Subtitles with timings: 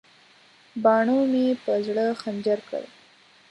[0.83, 2.85] باڼو مې په زړه خنجر کړل.